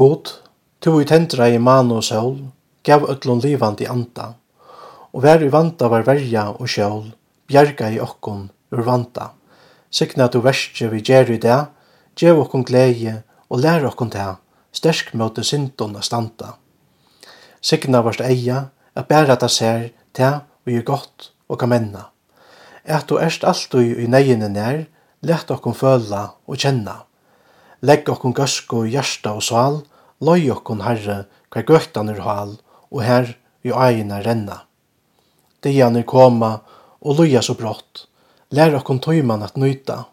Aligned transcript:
God, 0.00 0.30
tu 0.80 0.94
i 0.96 1.04
tendra 1.04 1.50
i 1.52 1.58
man 1.60 1.90
og 1.92 2.00
sol, 2.06 2.38
gav 2.88 3.02
öllum 3.12 3.42
livandi 3.44 3.84
anda, 3.84 4.30
og 5.12 5.26
vær 5.26 5.42
i 5.44 5.50
vanda 5.52 5.90
var 5.92 6.06
verja 6.06 6.46
og 6.54 6.70
sjål, 6.72 7.10
bjerga 7.52 7.90
i 7.92 7.98
okkon 8.00 8.46
ur 8.72 8.80
vanda. 8.86 9.26
Sikna 9.92 10.30
du 10.32 10.38
verste 10.40 10.88
vi 10.88 11.02
gjer 11.04 11.34
i 11.34 11.36
det, 11.42 11.58
gjev 12.16 12.40
okkon 12.46 12.64
glede 12.64 13.18
og 13.50 13.60
lær 13.60 13.84
okkon 13.90 14.14
det, 14.14 14.24
stersk 14.72 15.12
møte 15.20 15.44
syndon 15.44 16.00
a 16.00 16.06
standa. 16.06 16.54
Sikna 17.60 18.00
varst 18.00 18.24
eia, 18.24 18.70
at 18.96 19.12
bæra 19.12 19.36
ta 19.36 19.52
ser, 19.52 19.90
ta 20.16 20.46
og 20.64 20.72
gjør 20.78 20.88
godt 20.94 21.30
og 21.52 21.60
kan 21.60 21.74
menna. 21.74 22.06
Et 22.88 23.04
du 23.04 23.18
erst 23.20 23.44
alltid 23.44 24.00
i 24.00 24.08
negene 24.08 24.48
nær, 24.48 24.86
lett 25.20 25.52
okkon 25.52 25.76
føla 25.76 26.24
og 26.48 26.56
kjenna. 26.56 27.02
Legg 27.84 28.08
okkon 28.08 28.32
gøsko 28.36 28.86
i 28.88 28.96
hjersta 28.96 29.36
og 29.36 29.44
sal, 29.44 29.82
Løy 30.20 30.50
okkon 30.52 30.82
herre, 30.84 31.24
hver 31.50 31.64
gøttan 31.68 32.10
er 32.12 32.20
hal, 32.24 32.58
og 32.90 33.02
her 33.04 33.32
i 33.64 33.72
eina 33.72 34.20
renna. 34.24 34.64
Dian 35.64 35.96
er 35.96 36.04
koma, 36.08 36.60
og 37.00 37.20
løya 37.20 37.42
så 37.44 37.56
brått. 37.56 38.06
Lær 38.52 38.74
okkon 38.80 39.00
tøyman 39.00 39.44
at 39.46 39.56
nøyta, 39.56 40.04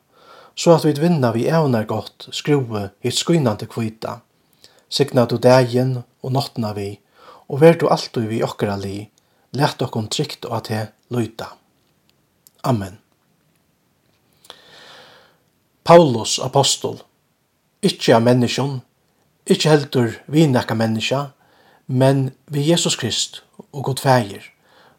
så 0.56 0.78
at 0.78 0.86
vi 0.86 0.94
vinna 1.02 1.32
vi 1.36 1.48
evnar 1.52 1.88
godt, 1.90 2.30
skrue 2.32 2.88
hitt 3.04 3.18
skynande 3.18 3.68
kvita. 3.70 4.22
Signa 4.90 5.26
du 5.28 5.38
dagen 5.38 5.98
og 6.24 6.34
nottna 6.34 6.72
vi, 6.78 6.96
og 7.48 7.62
ver 7.62 7.78
du 7.80 7.88
alltid 7.92 8.30
vi 8.32 8.44
okkara 8.44 8.78
li, 8.80 9.10
let 9.58 9.82
okkon 9.84 10.08
trygt 10.12 10.48
og 10.48 10.58
at 10.62 10.72
he 10.72 10.82
løyta. 11.14 11.52
Amen. 12.64 12.98
Paulus 15.88 16.38
apostol, 16.44 17.00
ikkje 17.86 18.18
av 18.18 18.26
menneskjon, 18.26 18.82
ikkje 19.48 19.72
heldur 19.72 20.16
vi 20.28 20.46
nekka 20.48 20.76
menneska, 20.76 21.31
men 21.88 22.31
vi 22.52 22.66
Jesus 22.67 22.98
Krist 23.00 23.42
og 23.72 23.86
god 23.88 24.02
feir, 24.03 24.44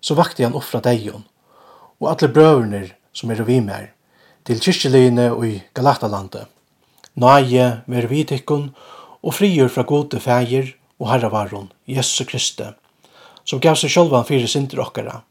så 0.01 0.17
vakti 0.17 0.47
han 0.47 0.57
offra 0.57 0.81
deion, 0.85 1.27
og 2.01 2.11
alle 2.13 2.31
brøvner 2.33 2.95
som 3.13 3.31
er 3.31 3.43
vi 3.45 3.61
mer, 3.61 3.91
til 4.49 4.61
kyrkjelegine 4.65 5.31
og 5.35 5.45
i 5.47 5.55
Galatalandet. 5.77 6.47
Naie 7.19 7.83
ver 7.91 8.09
vitikkun 8.09 8.71
og 9.21 9.35
frigjør 9.35 9.73
fra 9.75 9.85
gode 9.85 10.21
feir 10.23 10.75
og 10.99 11.11
herravaron, 11.13 11.73
Jesus 11.87 12.25
Kristi, 12.29 12.71
som 13.45 13.61
gav 13.61 13.77
seg 13.77 13.93
sjálvan 13.93 14.27
fyrir 14.29 14.49
sinter 14.49 14.81
okkara, 14.81 15.23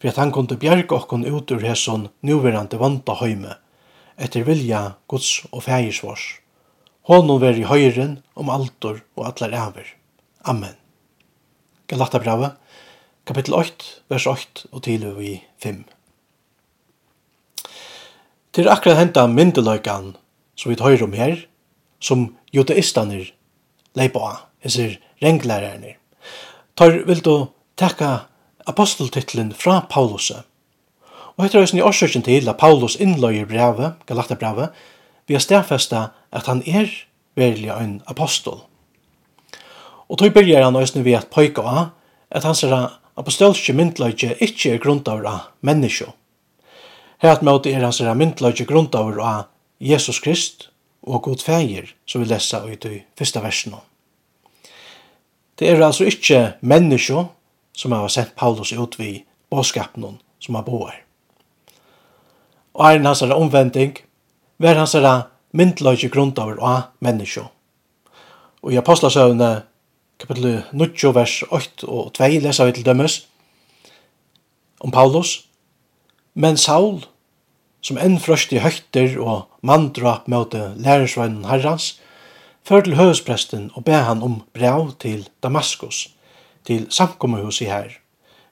for 0.00 0.10
at 0.10 0.18
han 0.18 0.32
kunde 0.34 0.56
bjerg 0.58 0.92
okkon 0.96 1.26
ut 1.28 1.50
ur 1.52 1.66
hesson 1.66 2.08
nuverande 2.22 2.80
vanta 2.80 3.18
høyme, 3.20 3.58
etter 4.16 4.46
vilja 4.46 4.94
Guds 5.10 5.42
og 5.52 5.66
fægirs 5.66 6.02
vårs. 6.04 6.41
Honom 7.10 7.40
ver 7.42 7.58
i 7.58 7.66
høyren 7.66 8.20
om 8.38 8.50
altor 8.54 9.00
og 9.18 9.26
allar 9.26 9.54
æver. 9.58 9.88
Amen. 10.46 10.76
Galata 11.90 12.20
brava, 12.22 12.52
kapittel 13.26 13.56
8, 13.58 13.88
vers 14.08 14.26
8 14.30 14.68
og 14.70 14.84
til 14.86 15.08
vi 15.16 15.32
5. 15.64 15.82
Til 18.54 18.70
akkurat 18.70 19.00
henta 19.00 19.26
myndeløykan 19.26 20.12
som 20.54 20.70
vi 20.70 20.78
høyrer 20.78 21.02
om 21.08 21.18
her, 21.18 21.42
som 21.98 22.36
judaistanir 22.54 23.32
leipa 23.98 24.22
av, 24.22 24.38
hessir 24.62 25.00
renglærerne. 25.22 25.96
Tar 26.78 27.02
vil 27.08 27.22
du 27.26 27.48
takka 27.76 28.28
aposteltitlen 28.70 29.50
fra 29.58 29.80
Paulus. 29.90 30.30
Og 31.34 31.44
etter 31.44 31.64
høysen 31.64 31.82
i 31.82 31.86
årsøkken 31.86 32.22
til 32.22 32.46
at 32.46 32.62
Paulus 32.62 32.94
innløyer 32.94 33.48
brevet, 33.48 33.98
Galata 34.06 34.38
brevet, 34.38 34.70
vi 35.26 35.34
har 35.34 35.42
stedfesta 35.42 36.10
at 36.32 36.48
han 36.48 36.62
er 36.66 36.90
verlig 37.36 37.70
en 37.72 38.00
apostol. 38.06 38.64
Og 40.08 40.18
tog 40.18 40.34
byrjar 40.34 40.66
han 40.66 40.76
òsne 40.76 41.04
vi 41.04 41.14
at 41.16 41.30
poika 41.32 41.62
av 41.62 41.84
at 42.32 42.44
han 42.44 42.56
er 42.66 42.98
apostolske 43.20 43.74
myndløyge 43.76 44.34
ikkje 44.40 44.74
er 44.74 44.82
grundaver 44.82 45.28
av 45.28 45.40
menneskje. 45.60 46.08
Her 47.22 47.36
at 47.36 47.44
møte 47.46 47.70
er 47.70 47.84
han 47.84 47.94
ser 47.94 48.12
myndløyge 48.16 48.66
grundaver 48.68 49.20
av 49.20 49.48
Jesus 49.80 50.20
Krist 50.20 50.68
og 51.02 51.22
god 51.26 51.42
feir, 51.42 51.94
som 52.06 52.22
vi 52.22 52.30
lesa 52.30 52.62
ut 52.64 52.84
i 52.86 53.02
fyrsta 53.18 53.42
versen. 53.42 53.74
Det 55.58 55.68
er 55.68 55.82
altså 55.82 56.06
ikkje 56.08 56.56
menneskje 56.60 57.26
som 57.76 57.92
har 57.92 58.08
sendt 58.12 58.36
Paulus 58.36 58.72
ut 58.72 58.98
vi 58.98 59.24
båskapen 59.50 60.18
som 60.40 60.56
har 60.56 60.64
boer. 60.66 60.94
Og 62.72 62.86
er 62.88 63.02
hans 63.04 63.22
er 63.22 63.34
omvending, 63.36 63.98
ver 64.58 64.78
hans 64.80 64.94
er 64.94 65.28
myndløyge 65.52 66.08
grundaver 66.12 66.58
av 66.60 66.88
menneske. 67.00 67.44
Og 68.62 68.72
i 68.72 68.80
apostlasøvne 68.80 69.50
kapitel 70.22 70.62
9, 70.72 70.90
vers 71.14 71.42
8 71.50 71.88
og 71.88 72.12
2 72.16 72.28
leser 72.44 72.68
vi 72.68 72.76
til 72.78 72.86
dømes 72.86 73.18
om 74.80 74.90
Paulus. 74.90 75.48
Men 76.34 76.56
Saul, 76.56 77.02
som 77.82 77.98
enn 77.98 78.20
frøst 78.22 78.52
i 78.54 78.62
høyter 78.62 79.18
og 79.20 79.48
mandrap 79.60 80.28
møte 80.30 80.72
lærersveinen 80.78 81.44
herrans, 81.50 81.96
før 82.62 82.84
til 82.86 82.96
høvespresten 82.96 83.70
og 83.74 83.84
be 83.84 83.98
han 83.98 84.22
om 84.22 84.42
brev 84.54 84.92
til 85.02 85.26
Damaskus, 85.42 86.08
til 86.64 86.86
samkommehus 86.90 87.60
i 87.60 87.70
her, 87.70 87.90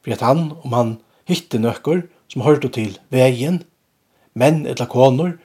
for 0.03 0.13
at 0.13 0.25
han, 0.27 0.51
om 0.65 0.73
han 0.75 0.97
hitte 1.31 1.61
nøkker 1.63 2.03
som 2.31 2.43
hørte 2.43 2.69
til 2.75 2.99
veien, 3.15 3.63
menn 4.35 4.65
eller 4.67 4.91
koner, 4.91 5.37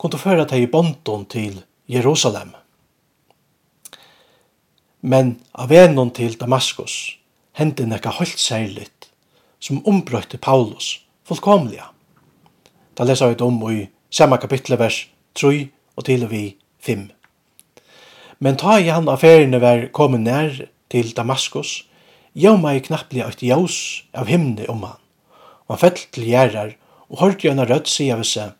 kunne 0.00 0.20
føre 0.20 0.46
teg 0.48 0.64
i 0.64 0.70
bonden 0.72 1.26
til 1.28 1.60
Jerusalem. 1.90 2.54
Men 5.00 5.36
av 5.52 5.72
enon 5.72 6.12
til 6.16 6.36
Damaskus 6.40 6.96
hendte 7.56 7.84
nekka 7.88 8.12
holdt 8.16 8.40
særligt 8.40 9.10
som 9.60 9.82
ombrøyte 9.88 10.40
Paulus 10.40 10.98
fullkomliga. 11.28 11.90
Da 12.96 13.04
leser 13.04 13.32
vi 13.32 13.44
om 13.44 13.60
i 13.70 13.88
samme 14.10 14.38
kapittel 14.40 14.78
vers 14.80 15.06
3 15.36 15.68
og 15.96 16.04
til 16.04 16.24
og 16.24 16.32
vi 16.32 16.44
5. 16.80 17.10
Men 18.40 18.56
ta 18.56 18.78
i 18.80 18.88
han 18.88 19.08
affærene 19.08 19.60
var 19.60 19.88
kommet 19.92 20.24
nær 20.24 20.62
til 20.90 21.12
Damaskus, 21.16 21.84
jau 22.34 22.56
meg 22.56 22.86
knapplig 22.86 23.22
et 23.26 23.42
jaus 23.44 23.76
av 24.16 24.30
himne 24.32 24.64
om 24.72 24.84
han, 24.86 25.00
og 25.68 25.76
han 25.76 25.82
fell 25.84 26.00
til 26.12 26.28
gjerrar 26.30 26.72
og 27.10 27.20
hørte 27.20 27.48
gjerne 27.48 27.66
rødt 27.68 27.88
sida 27.90 28.16
ved 28.16 28.28
seg, 28.28 28.54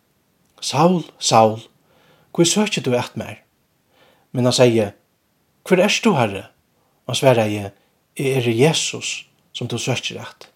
Saul, 0.61 1.03
Saul, 1.19 1.61
hvor 2.35 2.45
søkje 2.45 2.83
du 2.83 2.93
eit 2.95 3.17
mer? 3.17 3.41
Men 4.33 4.45
han 4.45 4.55
sier, 4.55 4.93
hvor 5.67 5.81
er 5.81 6.01
du, 6.05 6.13
Herre? 6.15 6.47
Og 7.07 7.15
han 7.15 7.21
sverer 7.21 7.51
jeg, 7.51 7.73
er 8.17 8.41
det 8.45 8.59
Jesus 8.59 9.27
som 9.53 9.69
du 9.69 9.79
søkje 9.79 10.21
eit? 10.21 10.51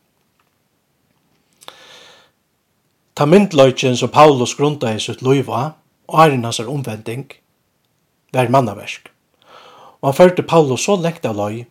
Ta 3.14 3.26
myndløyken 3.26 3.96
som 3.96 4.10
Paulus 4.10 4.56
grunda 4.58 4.90
i 4.90 5.00
sitt 5.00 5.22
loiva, 5.22 5.74
og 6.08 6.20
æren 6.20 6.44
hans 6.44 6.58
er 6.58 6.70
omvending, 6.70 7.28
vær 8.34 8.50
mannaversk. 8.50 9.08
Og 10.02 10.08
han 10.08 10.16
førte 10.16 10.42
Paulus 10.42 10.84
så 10.84 10.96
lengt 10.98 11.24
av 11.24 11.36
løy, 11.38 11.62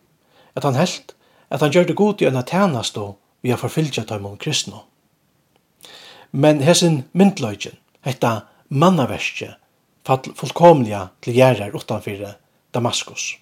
at 0.56 0.64
han 0.64 0.74
helt, 0.74 1.12
at 1.50 1.60
han 1.60 1.70
gjør 1.70 1.90
det 1.90 1.96
god 1.96 2.22
i 2.22 2.26
en 2.30 2.40
atænast 2.40 2.98
og 2.98 3.18
vi 3.42 3.52
har 3.52 3.60
forfyllt 3.60 3.94
seg 3.94 4.10
om 4.16 4.38
kristne. 4.40 4.80
Men 6.32 6.62
hessen 6.64 7.04
myndløyken, 7.12 7.76
hetta 8.04 8.34
mannaverskje 8.68 9.54
fall 10.04 10.34
fullkomliga 10.36 11.08
til 11.24 11.38
gjerrar 11.38 11.74
utanfor 11.76 12.34
Damaskus. 12.74 13.36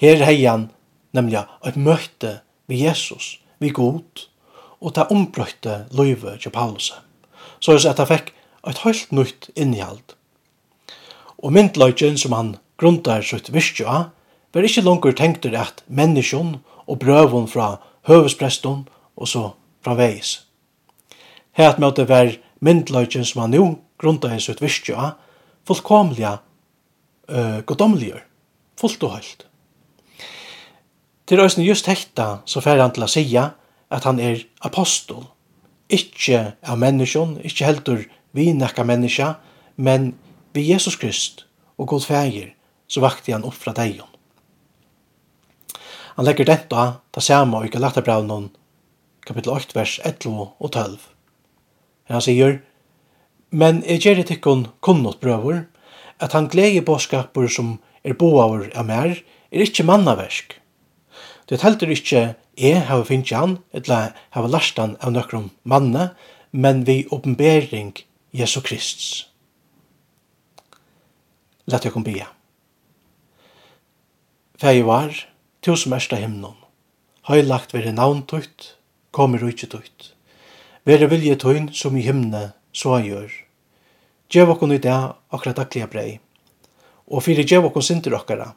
Her 0.00 0.24
heian 0.24 0.70
nemlig 1.16 1.40
et 1.66 1.76
møte 1.76 2.40
vi 2.68 2.82
Jesus, 2.84 3.40
vi 3.58 3.70
god, 3.70 4.26
og 4.80 4.94
ta 4.94 5.06
ombrøyte 5.12 5.86
løyve 5.92 6.36
til 6.40 6.52
Paulus. 6.52 6.92
Så 7.60 7.76
er 7.76 7.90
at 7.90 7.98
han 7.98 8.08
fikk 8.08 8.32
et 8.68 8.82
helt 8.84 9.12
nytt 9.12 9.50
innhjald. 9.56 10.16
Og 11.40 11.52
myndløyken 11.52 12.18
som 12.20 12.32
han 12.36 12.56
grundar 12.80 13.24
sitt 13.24 13.52
virkje 13.52 13.86
av, 13.88 14.10
var 14.52 14.66
ikkje 14.66 14.84
langer 14.84 15.14
tenkt 15.16 15.46
at 15.46 15.84
menneskjon 15.86 16.58
og 16.86 16.98
brøvun 16.98 17.48
fra 17.48 17.78
høvespreston 18.08 18.86
og 19.16 19.28
så 19.28 19.52
fra 19.84 19.94
veis. 19.94 20.40
Her 21.52 21.74
at 21.74 21.80
møte 21.80 22.08
var 22.08 22.32
myndløgjen 22.64 23.24
som 23.24 23.44
han 23.44 23.54
nu 23.54 23.64
grunda 24.00 24.30
hans 24.32 24.48
ut 24.48 24.62
virkje 24.62 24.96
av, 24.96 25.18
fullkomliga 25.68 26.38
uh, 27.30 27.60
godomligur, 27.68 28.22
fullt 28.80 29.04
og 29.06 29.16
høylt. 29.16 29.46
Til 31.28 31.38
røysen 31.38 31.62
just 31.62 31.86
hekta 31.86 32.40
så 32.48 32.62
fer 32.64 32.80
han 32.80 32.94
til 32.94 33.06
å 33.06 33.10
sija 33.10 33.50
at 33.90 34.06
han 34.08 34.18
er 34.22 34.42
apostol, 34.66 35.28
ikkje 35.90 36.54
av 36.62 36.80
menneskjon, 36.80 37.38
ikkje 37.46 37.66
heldur 37.66 38.06
vi 38.36 38.50
nekka 38.54 38.86
menneska, 38.86 39.34
men 39.76 40.12
vi 40.54 40.68
Jesus 40.70 40.98
Krist 40.98 41.44
og 41.78 41.90
god 41.92 42.06
fægir, 42.06 42.54
så 42.90 43.02
vakti 43.02 43.34
han 43.34 43.46
opp 43.46 43.58
fra 43.58 43.74
deion. 43.76 44.08
Han 46.16 46.26
legger 46.26 46.48
detta, 46.50 46.86
ta 47.14 47.22
samme 47.22 47.60
og 47.60 47.68
ikke 47.68 47.80
lagt 47.80 47.98
av 48.00 48.08
kapittel 49.26 49.52
8, 49.52 49.74
vers 49.76 50.00
11 50.04 50.50
og 50.58 50.70
12. 50.72 50.98
Han 52.10 52.22
sier, 52.24 52.58
men 53.50 53.84
jeg 53.86 54.02
gjør 54.04 54.22
et 54.24 54.32
ikkon 54.34 54.64
kunnot 54.82 55.20
brøver, 55.22 55.64
at 56.20 56.34
han 56.36 56.48
gleder 56.50 56.84
bådskaper 56.84 57.48
som 57.48 57.78
er 58.04 58.16
boaver 58.18 58.68
av 58.74 58.88
mer, 58.88 59.14
er 59.50 59.64
ikkje 59.64 59.86
mannaversk. 59.86 60.56
Det 61.50 61.62
heldur 61.62 61.90
ikkje 61.90 62.34
jeg 62.60 62.82
hava 62.86 63.06
finnst 63.06 63.32
han, 63.34 63.58
etla 63.74 64.12
hava 64.34 64.50
last 64.50 64.78
han 64.78 64.96
av 65.00 65.14
nøkron 65.14 65.50
manna, 65.64 66.10
men 66.52 66.84
vi 66.86 67.04
oppenbering 67.14 67.94
Jesu 68.36 68.60
Krists. 68.60 69.26
Lett 71.70 71.86
jeg 71.86 71.94
kom 71.94 72.06
bia. 72.06 72.28
Fæg 74.60 74.82
var, 74.84 75.14
tusen 75.64 75.94
mest 75.94 76.12
himnon, 76.12 76.58
høylagt 77.30 77.72
veri 77.74 77.94
navn 77.94 78.26
tutt, 78.28 78.74
kommer 79.14 79.40
rujtje 79.40 79.70
tutt. 79.70 80.10
Vere 80.88 81.10
vilje 81.10 81.36
tøyn 81.36 81.68
som 81.76 81.96
i 81.96 82.02
himne, 82.04 82.52
så 82.72 82.94
han 82.96 83.04
gjør. 83.04 83.32
Gjev 84.32 84.52
okkon 84.54 84.72
i 84.72 84.80
dag 84.80 85.18
akkurat 85.28 85.58
daglige 85.58 85.88
brei. 85.92 86.10
Og 87.10 87.24
fyrir 87.26 87.44
gjev 87.44 87.66
okkon 87.68 87.84
sinter 87.84 88.14
okkara, 88.16 88.52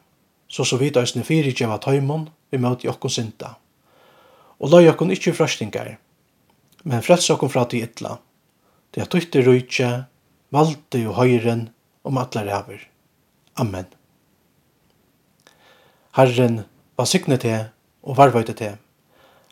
så 0.47 0.63
så 0.63 0.77
vidt 0.79 0.99
òsne 1.01 1.25
fyrir 1.27 1.51
gjev 1.51 1.73
tøymon 1.83 2.29
vi 2.51 2.61
møt 2.61 2.85
i 2.85 2.91
okkon 2.91 3.11
sinta. 3.11 3.55
Og 4.61 4.71
lai 4.71 4.87
okkon 4.87 5.11
ikkje 5.11 5.33
frøstingar, 5.35 5.97
men 6.83 7.03
frels 7.03 7.29
okkon 7.33 7.51
fra 7.51 7.65
til 7.67 7.83
ytla. 7.87 8.19
Det 8.93 9.01
er 9.01 9.09
tøytte 9.09 9.43
rujtje, 9.43 9.89
valde 10.53 11.03
og 11.09 11.17
høyren 11.17 11.67
om 12.05 12.17
atla 12.21 12.45
ræver. 12.45 12.87
Amen. 13.59 13.89
Herren, 16.15 16.63
var 16.97 17.09
sikne 17.09 17.37
til 17.41 17.65
og 18.03 18.17
varvøyte 18.17 18.53
til. 18.53 18.77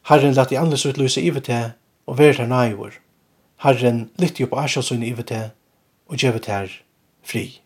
Herren 0.07 0.37
lati 0.37 0.55
anleis 0.55 0.85
utlyse 0.85 1.21
ivet 1.21 1.49
til 1.49 1.71
og 2.11 2.17
vær 2.17 2.33
til 2.35 2.49
nægur. 2.51 2.91
Herren 3.63 4.09
lytter 4.19 4.43
jo 4.43 4.49
på 4.51 4.59
asja 4.59 4.81
sunn 4.83 5.03
i 5.07 5.13
vete 5.15 5.51
og 6.11 6.17
gjevet 6.19 6.49
her 6.51 6.73
fri. 7.23 7.61